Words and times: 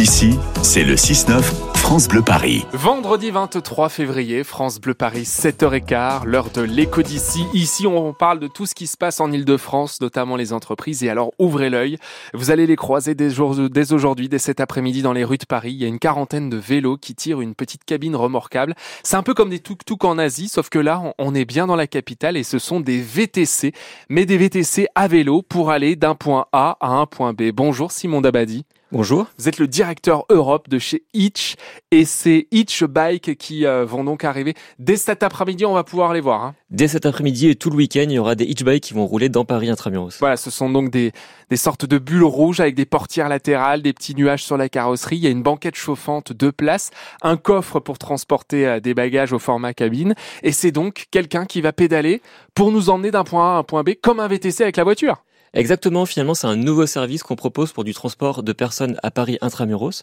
Ici, 0.00 0.38
c'est 0.62 0.82
le 0.82 0.94
6-9 0.94 1.42
France 1.74 2.08
Bleu 2.08 2.22
Paris. 2.22 2.64
Vendredi 2.72 3.30
23 3.30 3.90
février, 3.90 4.44
France 4.44 4.80
Bleu 4.80 4.94
Paris, 4.94 5.24
7h15, 5.24 6.24
l'heure 6.24 6.48
de 6.48 6.62
l'éco 6.62 7.02
d'ici. 7.02 7.44
Ici, 7.52 7.86
on 7.86 8.14
parle 8.14 8.38
de 8.40 8.48
tout 8.48 8.64
ce 8.64 8.74
qui 8.74 8.86
se 8.86 8.96
passe 8.96 9.20
en 9.20 9.30
Ile-de-France, 9.30 10.00
notamment 10.00 10.36
les 10.36 10.54
entreprises. 10.54 11.04
Et 11.04 11.10
alors, 11.10 11.32
ouvrez 11.38 11.68
l'œil. 11.68 11.98
Vous 12.32 12.50
allez 12.50 12.66
les 12.66 12.76
croiser 12.76 13.14
dès, 13.14 13.28
dès 13.70 13.92
aujourd'hui, 13.92 14.30
dès 14.30 14.38
cet 14.38 14.60
après-midi 14.60 15.02
dans 15.02 15.12
les 15.12 15.22
rues 15.22 15.36
de 15.36 15.44
Paris. 15.44 15.72
Il 15.72 15.82
y 15.82 15.84
a 15.84 15.88
une 15.88 15.98
quarantaine 15.98 16.48
de 16.48 16.56
vélos 16.56 16.96
qui 16.96 17.14
tirent 17.14 17.42
une 17.42 17.54
petite 17.54 17.84
cabine 17.84 18.16
remorquable. 18.16 18.74
C'est 19.02 19.16
un 19.16 19.22
peu 19.22 19.34
comme 19.34 19.50
des 19.50 19.60
tuk-tuk 19.60 20.06
en 20.06 20.16
Asie, 20.16 20.48
sauf 20.48 20.70
que 20.70 20.78
là, 20.78 21.02
on 21.18 21.34
est 21.34 21.44
bien 21.44 21.66
dans 21.66 21.76
la 21.76 21.86
capitale 21.86 22.38
et 22.38 22.42
ce 22.42 22.58
sont 22.58 22.80
des 22.80 23.02
VTC, 23.02 23.74
mais 24.08 24.24
des 24.24 24.38
VTC 24.38 24.86
à 24.94 25.08
vélo 25.08 25.42
pour 25.42 25.70
aller 25.70 25.94
d'un 25.94 26.14
point 26.14 26.46
A 26.54 26.78
à 26.80 26.88
un 26.88 27.04
point 27.04 27.34
B. 27.34 27.50
Bonjour 27.52 27.92
Simon 27.92 28.22
Dabadi. 28.22 28.64
Bonjour. 28.92 29.28
Vous 29.38 29.48
êtes 29.48 29.58
le 29.58 29.68
directeur 29.68 30.24
Europe 30.30 30.68
de 30.68 30.80
chez 30.80 31.04
Hitch 31.14 31.54
et 31.92 32.04
c'est 32.04 32.48
Hitch 32.50 32.82
Bike 32.82 33.36
qui 33.36 33.64
euh, 33.64 33.84
vont 33.84 34.02
donc 34.02 34.24
arriver. 34.24 34.54
Dès 34.80 34.96
cet 34.96 35.22
après-midi, 35.22 35.64
on 35.64 35.74
va 35.74 35.84
pouvoir 35.84 36.12
les 36.12 36.20
voir. 36.20 36.42
Hein. 36.42 36.54
Dès 36.70 36.88
cet 36.88 37.06
après-midi 37.06 37.50
et 37.50 37.54
tout 37.54 37.70
le 37.70 37.76
week-end, 37.76 38.06
il 38.08 38.12
y 38.12 38.18
aura 38.18 38.34
des 38.34 38.46
Hitch 38.46 38.64
Bikes 38.64 38.82
qui 38.82 38.94
vont 38.94 39.06
rouler 39.06 39.28
dans 39.28 39.44
Paris 39.44 39.70
intramuros. 39.70 40.18
Voilà, 40.18 40.36
ce 40.36 40.50
sont 40.50 40.68
donc 40.68 40.90
des, 40.90 41.12
des 41.50 41.56
sortes 41.56 41.86
de 41.86 41.98
bulles 41.98 42.24
rouges 42.24 42.58
avec 42.58 42.74
des 42.74 42.84
portières 42.84 43.28
latérales, 43.28 43.80
des 43.80 43.92
petits 43.92 44.16
nuages 44.16 44.42
sur 44.42 44.56
la 44.56 44.68
carrosserie. 44.68 45.18
Il 45.18 45.22
y 45.22 45.28
a 45.28 45.30
une 45.30 45.44
banquette 45.44 45.76
chauffante, 45.76 46.32
deux 46.32 46.50
places, 46.50 46.90
un 47.22 47.36
coffre 47.36 47.78
pour 47.78 47.96
transporter 47.96 48.66
euh, 48.66 48.80
des 48.80 48.94
bagages 48.94 49.32
au 49.32 49.38
format 49.38 49.72
cabine. 49.72 50.16
Et 50.42 50.50
c'est 50.50 50.72
donc 50.72 51.06
quelqu'un 51.12 51.46
qui 51.46 51.60
va 51.60 51.72
pédaler 51.72 52.22
pour 52.56 52.72
nous 52.72 52.90
emmener 52.90 53.12
d'un 53.12 53.22
point 53.22 53.52
A 53.52 53.54
à 53.54 53.58
un 53.58 53.62
point 53.62 53.84
B 53.84 53.90
comme 54.02 54.18
un 54.18 54.26
VTC 54.26 54.64
avec 54.64 54.76
la 54.76 54.82
voiture. 54.82 55.22
Exactement, 55.54 56.06
finalement, 56.06 56.34
c'est 56.34 56.46
un 56.46 56.56
nouveau 56.56 56.86
service 56.86 57.22
qu'on 57.22 57.36
propose 57.36 57.72
pour 57.72 57.84
du 57.84 57.94
transport 57.94 58.42
de 58.42 58.52
personnes 58.52 58.96
à 59.02 59.10
Paris 59.10 59.38
intramuros. 59.40 60.02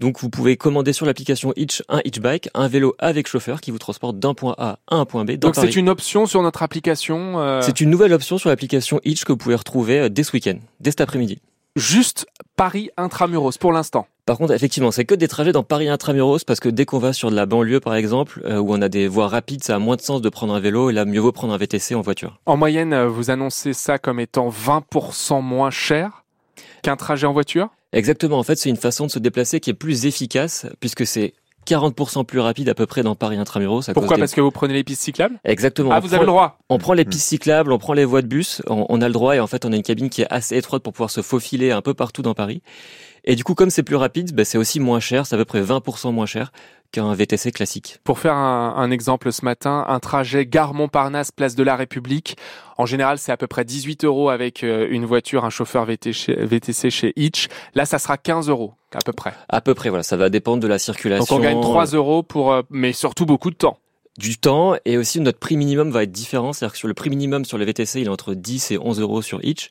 Donc 0.00 0.18
vous 0.20 0.30
pouvez 0.30 0.56
commander 0.56 0.94
sur 0.94 1.04
l'application 1.04 1.52
Hitch 1.56 1.82
un 1.90 2.00
Hitchbike, 2.06 2.48
un 2.54 2.68
vélo 2.68 2.94
avec 2.98 3.28
chauffeur 3.28 3.60
qui 3.60 3.70
vous 3.70 3.78
transporte 3.78 4.18
d'un 4.18 4.32
point 4.32 4.54
A 4.56 4.78
à 4.90 4.96
un 4.96 5.04
point 5.04 5.26
B. 5.26 5.32
Donc 5.32 5.56
c'est 5.56 5.76
une 5.76 5.90
option 5.90 6.24
sur 6.24 6.42
notre 6.42 6.62
application 6.62 7.38
euh 7.38 7.60
C'est 7.60 7.82
une 7.82 7.90
nouvelle 7.90 8.14
option 8.14 8.38
sur 8.38 8.48
l'application 8.48 8.98
Hitch 9.04 9.24
que 9.24 9.32
vous 9.32 9.36
pouvez 9.36 9.54
retrouver 9.54 10.00
euh, 10.00 10.08
dès 10.08 10.22
ce 10.22 10.32
week-end, 10.32 10.56
dès 10.80 10.90
cet 10.90 11.02
après-midi. 11.02 11.42
Juste 11.76 12.26
Paris 12.56 12.88
intramuros 12.96 13.58
pour 13.58 13.72
l'instant. 13.72 14.06
Par 14.30 14.38
contre, 14.38 14.54
effectivement, 14.54 14.92
c'est 14.92 15.04
que 15.04 15.16
des 15.16 15.26
trajets 15.26 15.50
dans 15.50 15.64
Paris 15.64 15.88
intramuros 15.88 16.44
parce 16.44 16.60
que 16.60 16.68
dès 16.68 16.84
qu'on 16.84 17.00
va 17.00 17.12
sur 17.12 17.32
de 17.32 17.34
la 17.34 17.46
banlieue, 17.46 17.80
par 17.80 17.96
exemple, 17.96 18.40
euh, 18.44 18.58
où 18.58 18.72
on 18.72 18.80
a 18.80 18.88
des 18.88 19.08
voies 19.08 19.26
rapides, 19.26 19.64
ça 19.64 19.74
a 19.74 19.80
moins 19.80 19.96
de 19.96 20.02
sens 20.02 20.22
de 20.22 20.28
prendre 20.28 20.54
un 20.54 20.60
vélo 20.60 20.88
et 20.88 20.92
là, 20.92 21.04
mieux 21.04 21.18
vaut 21.18 21.32
prendre 21.32 21.52
un 21.52 21.56
VTC 21.56 21.96
en 21.96 22.00
voiture. 22.00 22.38
En 22.46 22.56
moyenne, 22.56 22.92
euh, 22.92 23.08
vous 23.08 23.30
annoncez 23.30 23.72
ça 23.72 23.98
comme 23.98 24.20
étant 24.20 24.48
20% 24.48 25.42
moins 25.42 25.70
cher 25.70 26.22
qu'un 26.84 26.94
trajet 26.94 27.26
en 27.26 27.32
voiture? 27.32 27.70
Exactement. 27.92 28.38
En 28.38 28.44
fait, 28.44 28.54
c'est 28.54 28.70
une 28.70 28.76
façon 28.76 29.06
de 29.06 29.10
se 29.10 29.18
déplacer 29.18 29.58
qui 29.58 29.70
est 29.70 29.74
plus 29.74 30.06
efficace 30.06 30.64
puisque 30.78 31.04
c'est 31.04 31.34
40% 31.66 32.24
plus 32.24 32.40
rapide 32.40 32.68
à 32.68 32.74
peu 32.74 32.86
près 32.86 33.02
dans 33.02 33.14
Paris 33.14 33.36
intramuros. 33.36 33.90
Pourquoi? 33.92 34.16
Parce 34.16 34.34
que 34.34 34.40
vous 34.40 34.50
prenez 34.50 34.74
les 34.74 34.84
pistes 34.84 35.02
cyclables? 35.02 35.38
Exactement. 35.44 35.90
Ah, 35.92 36.00
vous 36.00 36.14
avez 36.14 36.22
le 36.22 36.26
droit 36.26 36.58
On 36.68 36.78
prend 36.78 36.94
les 36.94 37.04
pistes 37.04 37.28
cyclables, 37.28 37.72
on 37.72 37.78
prend 37.78 37.92
les 37.92 38.04
voies 38.04 38.22
de 38.22 38.26
bus, 38.26 38.62
on, 38.66 38.86
on, 38.88 39.00
a 39.00 39.06
le 39.06 39.12
droit 39.12 39.36
et 39.36 39.40
en 39.40 39.46
fait 39.46 39.64
on 39.64 39.72
a 39.72 39.76
une 39.76 39.82
cabine 39.82 40.10
qui 40.10 40.22
est 40.22 40.30
assez 40.30 40.56
étroite 40.56 40.82
pour 40.82 40.92
pouvoir 40.92 41.10
se 41.10 41.22
faufiler 41.22 41.70
un 41.70 41.82
peu 41.82 41.94
partout 41.94 42.22
dans 42.22 42.34
Paris. 42.34 42.62
Et 43.24 43.36
du 43.36 43.44
coup, 43.44 43.54
comme 43.54 43.70
c'est 43.70 43.82
plus 43.82 43.96
rapide, 43.96 44.34
bah, 44.34 44.44
c'est 44.44 44.58
aussi 44.58 44.80
moins 44.80 45.00
cher, 45.00 45.26
c'est 45.26 45.34
à 45.34 45.38
peu 45.38 45.44
près 45.44 45.62
20% 45.62 46.12
moins 46.12 46.26
cher 46.26 46.52
qu'un 46.92 47.14
VTC 47.14 47.52
classique. 47.52 47.98
Pour 48.04 48.18
faire 48.18 48.34
un, 48.34 48.74
un, 48.76 48.90
exemple 48.90 49.32
ce 49.32 49.44
matin, 49.44 49.84
un 49.88 50.00
trajet 50.00 50.46
gare 50.46 50.74
Montparnasse, 50.74 51.30
place 51.30 51.54
de 51.54 51.62
la 51.62 51.76
République, 51.76 52.36
en 52.78 52.86
général 52.86 53.18
c'est 53.18 53.32
à 53.32 53.36
peu 53.36 53.46
près 53.46 53.64
18 53.64 54.04
euros 54.04 54.30
avec 54.30 54.64
euh, 54.64 54.88
une 54.90 55.04
voiture, 55.04 55.44
un 55.44 55.50
chauffeur 55.50 55.84
VTC 55.84 56.90
chez 56.90 57.12
Hitch. 57.16 57.48
Là, 57.74 57.84
ça 57.86 57.98
sera 57.98 58.16
15 58.16 58.48
euros 58.48 58.74
à 58.92 58.98
peu 59.04 59.12
près. 59.12 59.32
À 59.48 59.60
peu 59.60 59.74
près, 59.74 59.88
voilà, 59.88 60.02
ça 60.02 60.16
va 60.16 60.30
dépendre 60.30 60.62
de 60.62 60.68
la 60.68 60.78
circulation. 60.78 61.36
Donc 61.36 61.40
on 61.40 61.42
gagne 61.42 61.60
3 61.60 61.86
euros 61.86 62.22
pour, 62.22 62.52
euh, 62.52 62.62
mais 62.70 62.92
surtout 62.92 63.26
beaucoup 63.26 63.50
de 63.50 63.56
temps 63.56 63.78
du 64.18 64.36
temps 64.36 64.74
et 64.84 64.98
aussi 64.98 65.20
notre 65.20 65.38
prix 65.38 65.56
minimum 65.56 65.90
va 65.90 66.02
être 66.02 66.12
différent. 66.12 66.52
C'est-à-dire 66.52 66.72
que 66.72 66.78
sur 66.78 66.88
le 66.88 66.94
prix 66.94 67.10
minimum 67.10 67.44
sur 67.44 67.58
le 67.58 67.64
VTC, 67.64 68.00
il 68.00 68.06
est 68.06 68.10
entre 68.10 68.34
10 68.34 68.72
et 68.72 68.78
11 68.78 69.00
euros 69.00 69.22
sur 69.22 69.42
Hitch 69.44 69.70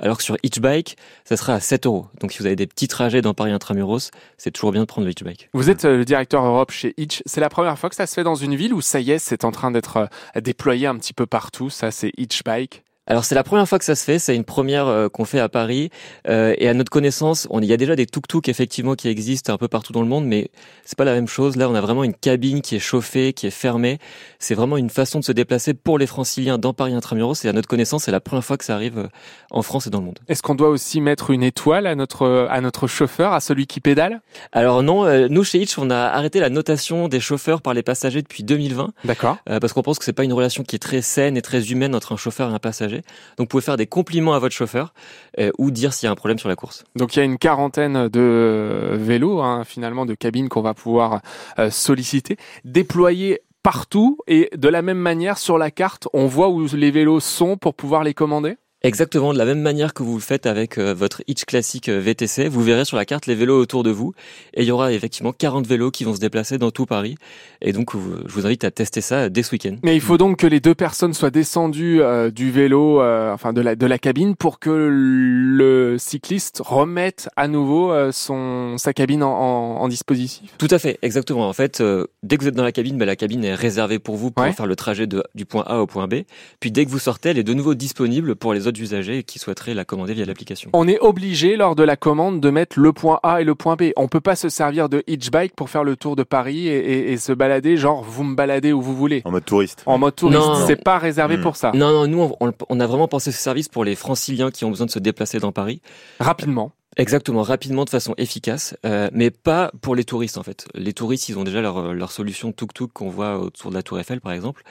alors 0.00 0.16
que 0.16 0.22
sur 0.22 0.36
Hitchbike, 0.42 0.96
ça 1.24 1.36
sera 1.36 1.54
à 1.54 1.60
7 1.60 1.86
euros. 1.86 2.06
Donc 2.20 2.32
si 2.32 2.38
vous 2.38 2.46
avez 2.46 2.56
des 2.56 2.66
petits 2.66 2.88
trajets 2.88 3.22
dans 3.22 3.34
Paris 3.34 3.52
Intramuros, 3.52 4.10
c'est 4.38 4.50
toujours 4.50 4.72
bien 4.72 4.82
de 4.82 4.86
prendre 4.86 5.04
le 5.04 5.12
Hitchbike. 5.12 5.48
Vous 5.52 5.70
êtes 5.70 5.84
euh, 5.84 5.98
le 5.98 6.04
directeur 6.04 6.44
Europe 6.44 6.70
chez 6.70 6.94
Hitch. 6.96 7.22
C'est 7.26 7.40
la 7.40 7.50
première 7.50 7.78
fois 7.78 7.90
que 7.90 7.96
ça 7.96 8.06
se 8.06 8.14
fait 8.14 8.24
dans 8.24 8.34
une 8.34 8.56
ville 8.56 8.74
où 8.74 8.80
ça 8.80 9.00
y 9.00 9.10
est, 9.12 9.18
c'est 9.18 9.44
en 9.44 9.52
train 9.52 9.70
d'être 9.70 10.08
euh, 10.36 10.40
déployé 10.40 10.86
un 10.86 10.96
petit 10.96 11.12
peu 11.12 11.26
partout? 11.26 11.70
Ça, 11.70 11.90
c'est 11.90 12.12
Hitchbike? 12.16 12.82
Alors 13.10 13.24
c'est 13.24 13.34
la 13.34 13.42
première 13.42 13.68
fois 13.68 13.80
que 13.80 13.84
ça 13.84 13.96
se 13.96 14.04
fait, 14.04 14.20
c'est 14.20 14.36
une 14.36 14.44
première 14.44 14.86
euh, 14.86 15.08
qu'on 15.08 15.24
fait 15.24 15.40
à 15.40 15.48
Paris 15.48 15.90
euh, 16.28 16.54
et 16.58 16.68
à 16.68 16.74
notre 16.74 16.92
connaissance, 16.92 17.48
on, 17.50 17.60
il 17.60 17.66
y 17.66 17.72
a 17.72 17.76
déjà 17.76 17.96
des 17.96 18.06
tuk-tuk 18.06 18.48
effectivement 18.48 18.94
qui 18.94 19.08
existent 19.08 19.52
un 19.52 19.56
peu 19.58 19.66
partout 19.66 19.92
dans 19.92 20.02
le 20.02 20.06
monde, 20.06 20.26
mais 20.26 20.52
c'est 20.84 20.96
pas 20.96 21.04
la 21.04 21.14
même 21.14 21.26
chose. 21.26 21.56
Là, 21.56 21.68
on 21.68 21.74
a 21.74 21.80
vraiment 21.80 22.04
une 22.04 22.14
cabine 22.14 22.62
qui 22.62 22.76
est 22.76 22.78
chauffée, 22.78 23.32
qui 23.32 23.48
est 23.48 23.50
fermée. 23.50 23.98
C'est 24.38 24.54
vraiment 24.54 24.76
une 24.76 24.90
façon 24.90 25.18
de 25.18 25.24
se 25.24 25.32
déplacer 25.32 25.74
pour 25.74 25.98
les 25.98 26.06
Franciliens 26.06 26.56
dans 26.56 26.72
Paris 26.72 26.94
intramuros. 26.94 27.44
Et 27.44 27.48
à 27.48 27.52
notre 27.52 27.66
connaissance, 27.66 28.04
c'est 28.04 28.12
la 28.12 28.20
première 28.20 28.44
fois 28.44 28.56
que 28.56 28.64
ça 28.64 28.76
arrive 28.76 28.98
euh, 28.98 29.08
en 29.50 29.62
France 29.62 29.88
et 29.88 29.90
dans 29.90 29.98
le 29.98 30.04
monde. 30.04 30.20
Est-ce 30.28 30.42
qu'on 30.42 30.54
doit 30.54 30.68
aussi 30.68 31.00
mettre 31.00 31.30
une 31.30 31.42
étoile 31.42 31.88
à 31.88 31.96
notre 31.96 32.46
à 32.48 32.60
notre 32.60 32.86
chauffeur, 32.86 33.32
à 33.32 33.40
celui 33.40 33.66
qui 33.66 33.80
pédale? 33.80 34.20
Alors 34.52 34.84
non, 34.84 35.04
euh, 35.04 35.26
nous 35.28 35.42
chez 35.42 35.58
Hitch, 35.58 35.78
on 35.78 35.90
a 35.90 35.96
arrêté 35.96 36.38
la 36.38 36.48
notation 36.48 37.08
des 37.08 37.18
chauffeurs 37.18 37.60
par 37.60 37.74
les 37.74 37.82
passagers 37.82 38.22
depuis 38.22 38.44
2020. 38.44 38.92
D'accord. 39.04 39.38
Euh, 39.48 39.58
parce 39.58 39.72
qu'on 39.72 39.82
pense 39.82 39.98
que 39.98 40.04
c'est 40.04 40.12
pas 40.12 40.22
une 40.22 40.32
relation 40.32 40.62
qui 40.62 40.76
est 40.76 40.80
très 40.80 41.02
saine 41.02 41.36
et 41.36 41.42
très 41.42 41.72
humaine 41.72 41.96
entre 41.96 42.12
un 42.12 42.16
chauffeur 42.16 42.50
et 42.50 42.54
un 42.54 42.60
passager. 42.60 42.99
Donc 43.36 43.46
vous 43.46 43.46
pouvez 43.46 43.62
faire 43.62 43.76
des 43.76 43.86
compliments 43.86 44.34
à 44.34 44.38
votre 44.38 44.54
chauffeur 44.54 44.94
euh, 45.38 45.50
ou 45.58 45.70
dire 45.70 45.92
s'il 45.92 46.06
y 46.06 46.08
a 46.08 46.12
un 46.12 46.16
problème 46.16 46.38
sur 46.38 46.48
la 46.48 46.56
course. 46.56 46.84
Donc 46.96 47.14
il 47.14 47.18
y 47.18 47.22
a 47.22 47.24
une 47.24 47.38
quarantaine 47.38 48.08
de 48.08 48.92
vélos, 48.94 49.40
hein, 49.40 49.64
finalement, 49.64 50.06
de 50.06 50.14
cabines 50.14 50.48
qu'on 50.48 50.62
va 50.62 50.74
pouvoir 50.74 51.20
euh, 51.58 51.70
solliciter, 51.70 52.36
déployer 52.64 53.40
partout. 53.62 54.18
Et 54.26 54.50
de 54.56 54.68
la 54.68 54.82
même 54.82 54.98
manière 54.98 55.38
sur 55.38 55.58
la 55.58 55.70
carte, 55.70 56.08
on 56.12 56.26
voit 56.26 56.48
où 56.48 56.66
les 56.74 56.90
vélos 56.90 57.20
sont 57.20 57.56
pour 57.56 57.74
pouvoir 57.74 58.04
les 58.04 58.14
commander? 58.14 58.56
Exactement, 58.82 59.32
de 59.32 59.38
la 59.38 59.44
même 59.44 59.60
manière 59.60 59.94
que 59.94 60.02
vous 60.02 60.14
le 60.14 60.20
faites 60.20 60.46
avec 60.46 60.78
euh, 60.78 60.94
votre 60.94 61.22
Hitch 61.26 61.44
classique 61.44 61.88
euh, 61.88 62.00
VTC, 62.00 62.48
vous 62.48 62.62
verrez 62.62 62.84
sur 62.84 62.96
la 62.96 63.04
carte 63.04 63.26
les 63.26 63.34
vélos 63.34 63.60
autour 63.60 63.82
de 63.82 63.90
vous 63.90 64.14
et 64.54 64.62
il 64.62 64.68
y 64.68 64.70
aura 64.70 64.92
effectivement 64.92 65.32
40 65.32 65.66
vélos 65.66 65.90
qui 65.90 66.04
vont 66.04 66.14
se 66.14 66.20
déplacer 66.20 66.58
dans 66.58 66.70
tout 66.70 66.86
Paris 66.86 67.16
et 67.62 67.72
donc 67.72 67.92
je 67.94 68.32
vous 68.32 68.46
invite 68.46 68.64
à 68.64 68.70
tester 68.70 69.00
ça 69.00 69.28
dès 69.28 69.42
ce 69.42 69.52
week-end. 69.52 69.76
Mais 69.82 69.94
il 69.94 70.00
faut 70.00 70.16
donc 70.16 70.38
que 70.38 70.46
les 70.46 70.60
deux 70.60 70.74
personnes 70.74 71.12
soient 71.12 71.30
descendues 71.30 72.00
euh, 72.02 72.30
du 72.30 72.50
vélo, 72.50 73.00
euh, 73.00 73.32
enfin 73.32 73.52
de 73.52 73.60
la 73.60 73.76
de 73.76 73.86
la 73.86 73.98
cabine 73.98 74.36
pour 74.36 74.58
que 74.58 74.70
le 74.70 75.96
cycliste 75.98 76.62
remette 76.64 77.28
à 77.36 77.48
nouveau 77.48 77.92
euh, 77.92 78.12
son 78.12 78.76
sa 78.78 78.92
cabine 78.92 79.22
en, 79.22 79.30
en, 79.30 79.82
en, 79.82 79.88
dispositif. 79.88 80.50
Tout 80.58 80.68
à 80.70 80.78
fait, 80.78 80.98
exactement. 81.02 81.48
En 81.48 81.52
fait, 81.52 81.82
dès 82.22 82.36
que 82.36 82.42
vous 82.42 82.48
êtes 82.48 82.54
dans 82.54 82.64
la 82.64 82.72
cabine, 82.72 82.96
ben, 82.96 83.06
la 83.06 83.16
cabine 83.16 83.44
est 83.44 83.54
réservée 83.54 83.98
pour 83.98 84.16
vous 84.16 84.30
pour 84.30 84.44
ouais. 84.44 84.52
faire 84.52 84.66
le 84.66 84.76
trajet 84.76 85.06
de, 85.06 85.22
du 85.34 85.44
point 85.44 85.64
A 85.66 85.78
au 85.80 85.86
point 85.86 86.06
B. 86.06 86.22
Puis 86.60 86.70
dès 86.70 86.84
que 86.84 86.90
vous 86.90 86.98
sortez, 86.98 87.30
elle 87.30 87.38
est 87.38 87.44
de 87.44 87.54
nouveau 87.54 87.74
disponible 87.74 88.36
pour 88.36 88.54
les 88.54 88.66
autres 88.66 88.69
usagers 88.78 89.22
qui 89.22 89.38
souhaiteraient 89.38 89.74
la 89.74 89.84
commander 89.84 90.14
via 90.14 90.24
l'application. 90.24 90.70
On 90.72 90.88
est 90.88 90.98
obligé 91.00 91.56
lors 91.56 91.74
de 91.74 91.82
la 91.82 91.96
commande 91.96 92.40
de 92.40 92.50
mettre 92.50 92.78
le 92.78 92.92
point 92.92 93.20
A 93.22 93.40
et 93.40 93.44
le 93.44 93.54
point 93.54 93.76
B. 93.76 93.90
On 93.96 94.08
peut 94.08 94.20
pas 94.20 94.36
se 94.36 94.48
servir 94.48 94.88
de 94.88 95.02
Hitchbike 95.06 95.54
pour 95.54 95.70
faire 95.70 95.84
le 95.84 95.96
tour 95.96 96.16
de 96.16 96.22
Paris 96.22 96.68
et, 96.68 96.78
et, 96.78 97.12
et, 97.12 97.16
se 97.16 97.32
balader, 97.32 97.76
genre 97.76 98.02
vous 98.02 98.24
me 98.24 98.34
baladez 98.34 98.72
où 98.72 98.80
vous 98.80 98.96
voulez. 98.96 99.22
En 99.24 99.30
mode 99.30 99.44
touriste. 99.44 99.82
En 99.86 99.98
mode 99.98 100.16
touriste, 100.16 100.66
c'est 100.66 100.82
pas 100.82 100.98
réservé 100.98 101.36
mmh. 101.36 101.42
pour 101.42 101.56
ça. 101.56 101.72
Non, 101.74 101.92
non, 101.92 102.06
nous 102.06 102.32
on, 102.40 102.52
on, 102.68 102.80
a 102.80 102.86
vraiment 102.86 103.08
pensé 103.08 103.32
ce 103.32 103.38
service 103.38 103.68
pour 103.68 103.84
les 103.84 103.94
franciliens 103.94 104.50
qui 104.50 104.64
ont 104.64 104.70
besoin 104.70 104.86
de 104.86 104.90
se 104.90 104.98
déplacer 104.98 105.38
dans 105.38 105.52
Paris. 105.52 105.80
Rapidement. 106.18 106.72
Exactement, 106.96 107.42
rapidement, 107.42 107.84
de 107.84 107.90
façon 107.90 108.14
efficace, 108.18 108.76
euh, 108.84 109.08
mais 109.12 109.30
pas 109.30 109.70
pour 109.80 109.94
les 109.94 110.04
touristes 110.04 110.38
en 110.38 110.42
fait. 110.42 110.66
Les 110.74 110.92
touristes, 110.92 111.28
ils 111.28 111.38
ont 111.38 111.44
déjà 111.44 111.60
leur, 111.60 111.94
leur 111.94 112.10
solution 112.10 112.50
tuk-tuk 112.50 112.90
qu'on 112.92 113.08
voit 113.08 113.38
autour 113.38 113.70
de 113.70 113.76
la 113.76 113.82
Tour 113.82 114.00
Eiffel 114.00 114.20
par 114.20 114.32
exemple. 114.32 114.62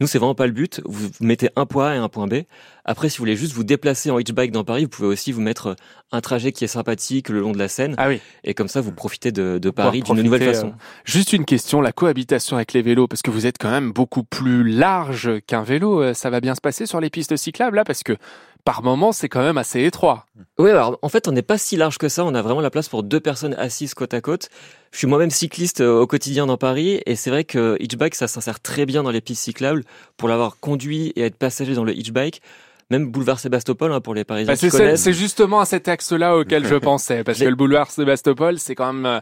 Nous, 0.00 0.06
c'est 0.06 0.18
vraiment 0.18 0.34
pas 0.34 0.46
le 0.46 0.52
but. 0.52 0.80
Vous 0.84 1.08
mettez 1.20 1.48
un 1.56 1.66
point 1.66 1.88
A 1.88 1.94
et 1.94 1.98
un 1.98 2.08
point 2.08 2.26
B. 2.26 2.42
Après, 2.84 3.08
si 3.08 3.18
vous 3.18 3.22
voulez 3.22 3.36
juste 3.36 3.52
vous 3.52 3.64
déplacer 3.64 4.10
en 4.10 4.18
hitchbike 4.18 4.52
dans 4.52 4.64
Paris, 4.64 4.84
vous 4.84 4.90
pouvez 4.90 5.08
aussi 5.08 5.32
vous 5.32 5.40
mettre 5.40 5.74
un 6.12 6.20
trajet 6.20 6.52
qui 6.52 6.64
est 6.64 6.68
sympathique 6.68 7.28
le 7.28 7.40
long 7.40 7.52
de 7.52 7.58
la 7.58 7.68
Seine. 7.68 7.94
Ah 7.98 8.08
oui. 8.08 8.20
Et 8.44 8.54
comme 8.54 8.68
ça, 8.68 8.80
vous 8.80 8.92
profitez 8.92 9.32
de, 9.32 9.58
de 9.58 9.70
Paris 9.70 10.02
d'une 10.02 10.22
nouvelle 10.22 10.44
façon. 10.44 10.68
Euh, 10.68 10.82
juste 11.04 11.32
une 11.32 11.44
question, 11.44 11.80
la 11.80 11.92
cohabitation 11.92 12.56
avec 12.56 12.72
les 12.72 12.82
vélos, 12.82 13.08
parce 13.08 13.22
que 13.22 13.30
vous 13.30 13.46
êtes 13.46 13.58
quand 13.58 13.70
même 13.70 13.92
beaucoup 13.92 14.22
plus 14.22 14.68
large 14.68 15.30
qu'un 15.46 15.62
vélo. 15.62 16.02
Euh, 16.02 16.14
ça 16.14 16.30
va 16.30 16.40
bien 16.40 16.54
se 16.54 16.60
passer 16.60 16.86
sur 16.86 17.00
les 17.00 17.10
pistes 17.10 17.36
cyclables 17.36 17.76
là, 17.76 17.84
parce 17.84 18.02
que 18.02 18.16
par 18.64 18.82
moment, 18.82 19.12
c'est 19.12 19.28
quand 19.28 19.42
même 19.42 19.58
assez 19.58 19.84
étroit. 19.84 20.26
Oui, 20.58 20.70
alors 20.70 20.98
en 21.00 21.08
fait, 21.08 21.28
on 21.28 21.32
n'est 21.32 21.42
pas 21.42 21.56
si 21.56 21.76
large 21.76 21.98
que 21.98 22.08
ça. 22.08 22.24
On 22.24 22.34
a 22.34 22.42
vraiment 22.42 22.60
la 22.60 22.70
place 22.70 22.88
pour 22.88 23.04
deux 23.04 23.20
personnes 23.20 23.54
assises 23.54 23.94
côte 23.94 24.12
à 24.12 24.20
côte. 24.20 24.48
Je 24.90 24.98
suis 24.98 25.06
moi-même 25.06 25.30
cycliste 25.30 25.80
euh, 25.82 26.00
au 26.00 26.06
quotidien 26.06 26.46
dans 26.46 26.56
Paris 26.56 27.00
et 27.06 27.14
c'est 27.16 27.30
vrai 27.30 27.44
que 27.44 27.76
hitchbike, 27.80 28.14
ça 28.14 28.26
s'insère 28.26 28.60
très 28.60 28.84
bien 28.84 29.02
dans 29.02 29.10
les 29.10 29.20
pistes 29.20 29.42
cyclables 29.42 29.84
pour 30.16 30.28
l'avoir 30.28 30.58
conduit 30.58 31.12
et 31.16 31.22
être 31.22 31.36
passager 31.36 31.74
dans 31.74 31.84
le 31.84 31.96
hitchbike 31.96 32.42
même 32.90 33.10
boulevard 33.10 33.40
Sébastopol 33.40 33.92
hein, 33.92 34.00
pour 34.00 34.14
les 34.14 34.22
Parisiens. 34.22 34.54
Bah 34.54 34.96
c'est 34.96 35.12
justement 35.12 35.58
à 35.58 35.64
cet 35.64 35.88
axe-là 35.88 36.36
auquel 36.36 36.64
je 36.66 36.74
pensais, 36.76 37.24
parce 37.24 37.40
que 37.40 37.44
le 37.44 37.56
boulevard 37.56 37.90
Sébastopol, 37.90 38.60
c'est 38.60 38.76
quand 38.76 38.92
même 38.92 39.20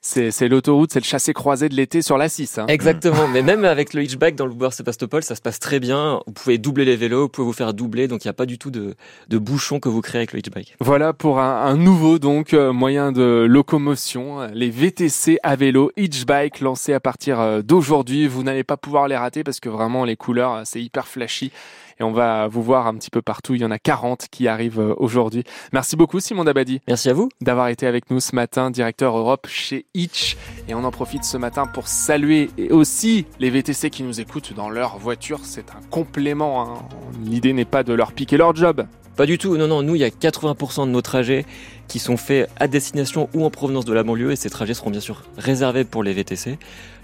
C'est 0.00 0.48
l'autoroute, 0.48 0.92
c'est 0.92 1.00
le 1.00 1.04
chassé-croisé 1.04 1.68
de 1.68 1.74
l'été 1.74 2.02
sur 2.02 2.18
la 2.18 2.28
6. 2.28 2.58
Hein. 2.58 2.66
Exactement, 2.68 3.26
mais 3.32 3.42
même 3.42 3.64
avec 3.64 3.94
le 3.94 4.02
hitchbike 4.02 4.36
dans 4.36 4.46
le 4.46 4.52
Boulevard 4.52 4.72
Sébastopol, 4.72 5.22
ça 5.24 5.34
se 5.34 5.40
passe 5.40 5.58
très 5.58 5.80
bien. 5.80 6.20
Vous 6.26 6.32
pouvez 6.32 6.56
doubler 6.58 6.84
les 6.84 6.96
vélos, 6.96 7.22
vous 7.22 7.28
pouvez 7.28 7.46
vous 7.46 7.52
faire 7.52 7.74
doubler, 7.74 8.06
donc 8.06 8.24
il 8.24 8.28
n'y 8.28 8.30
a 8.30 8.34
pas 8.34 8.46
du 8.46 8.58
tout 8.58 8.70
de, 8.70 8.94
de 9.28 9.38
bouchon 9.38 9.80
que 9.80 9.88
vous 9.88 10.00
créez 10.00 10.20
avec 10.20 10.32
le 10.32 10.38
hitchbike. 10.38 10.76
Voilà 10.80 11.12
pour 11.12 11.40
un, 11.40 11.62
un 11.64 11.76
nouveau 11.76 12.18
donc 12.18 12.54
euh, 12.54 12.72
moyen 12.72 13.10
de 13.10 13.44
locomotion, 13.48 14.48
les 14.52 14.70
VTC 14.70 15.38
à 15.42 15.56
vélo 15.56 15.90
hitchbike 15.96 16.60
lancés 16.60 16.92
à 16.92 17.00
partir 17.00 17.40
euh, 17.40 17.62
d'aujourd'hui. 17.62 18.28
Vous 18.28 18.44
n'allez 18.44 18.64
pas 18.64 18.76
pouvoir 18.76 19.08
les 19.08 19.16
rater 19.16 19.42
parce 19.42 19.58
que 19.58 19.68
vraiment 19.68 20.04
les 20.04 20.16
couleurs, 20.16 20.62
c'est 20.64 20.80
hyper 20.80 21.08
flashy 21.08 21.50
et 21.98 22.02
on 22.04 22.12
va 22.12 22.48
vous 22.48 22.62
voir 22.62 22.86
un 22.86 22.94
petit 22.94 23.10
peu 23.10 23.22
partout. 23.22 23.54
Il 23.54 23.60
y 23.60 23.64
en 23.64 23.70
a 23.70 23.78
40 23.78 24.26
qui 24.30 24.48
arrivent 24.48 24.80
euh, 24.80 24.94
aujourd'hui. 24.96 25.44
Merci 25.72 25.96
beaucoup 25.96 26.20
Simon 26.20 26.44
Dabadi. 26.44 26.80
Merci 26.86 27.10
à 27.10 27.12
vous 27.12 27.28
d'avoir 27.40 27.68
été 27.68 27.86
avec 27.86 28.10
nous 28.10 28.20
ce 28.20 28.34
matin, 28.34 28.70
directeur 28.70 29.16
Europe 29.16 29.46
chez 29.48 29.86
Hitch. 29.94 30.36
Et 30.68 30.74
on 30.74 30.84
en 30.84 30.90
profite 30.90 31.24
ce 31.24 31.36
matin 31.36 31.66
pour 31.66 31.88
saluer 31.88 32.50
aussi 32.70 33.26
les 33.38 33.50
VTC 33.50 33.90
qui 33.90 34.02
nous 34.02 34.20
écoutent 34.20 34.52
dans 34.54 34.70
leur 34.70 34.98
voiture. 34.98 35.40
C'est 35.42 35.70
un 35.70 35.80
complément. 35.90 36.62
Hein. 36.62 36.82
L'idée 37.24 37.52
n'est 37.52 37.64
pas 37.64 37.82
de 37.82 37.92
leur 37.92 38.12
piquer 38.12 38.36
leur 38.36 38.54
job. 38.54 38.86
Pas 39.18 39.26
du 39.26 39.36
tout, 39.36 39.56
non, 39.56 39.66
non, 39.66 39.82
nous, 39.82 39.96
il 39.96 39.98
y 39.98 40.04
a 40.04 40.10
80% 40.10 40.86
de 40.86 40.92
nos 40.92 41.02
trajets 41.02 41.44
qui 41.88 41.98
sont 41.98 42.16
faits 42.16 42.48
à 42.60 42.68
destination 42.68 43.28
ou 43.34 43.44
en 43.44 43.50
provenance 43.50 43.84
de 43.84 43.92
la 43.92 44.04
banlieue, 44.04 44.30
et 44.30 44.36
ces 44.36 44.48
trajets 44.48 44.74
seront 44.74 44.90
bien 44.90 45.00
sûr 45.00 45.24
réservés 45.36 45.82
pour 45.82 46.04
les 46.04 46.12
VTC. 46.12 46.56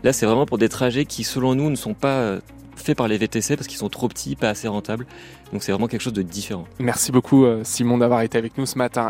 Là, 0.04 0.12
c'est 0.12 0.24
vraiment 0.24 0.46
pour 0.46 0.58
des 0.58 0.68
trajets 0.68 1.06
qui, 1.06 1.24
selon 1.24 1.56
nous, 1.56 1.70
ne 1.70 1.74
sont 1.74 1.92
pas 1.92 2.20
euh, 2.20 2.40
faits 2.76 2.96
par 2.96 3.08
les 3.08 3.18
VTC 3.18 3.56
parce 3.56 3.66
qu'ils 3.66 3.78
sont 3.78 3.88
trop 3.88 4.06
petits, 4.06 4.36
pas 4.36 4.50
assez 4.50 4.68
rentables. 4.68 5.06
Donc 5.52 5.64
c'est 5.64 5.72
vraiment 5.72 5.88
quelque 5.88 6.02
chose 6.02 6.12
de 6.12 6.22
différent. 6.22 6.66
Merci 6.78 7.10
beaucoup, 7.10 7.46
euh, 7.46 7.62
Simon, 7.64 7.98
d'avoir 7.98 8.20
été 8.20 8.38
avec 8.38 8.58
nous 8.58 8.66
ce 8.66 8.78
matin. 8.78 9.02